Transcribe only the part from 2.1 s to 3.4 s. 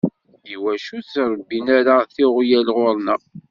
tiɣyal ɣur-neɣ?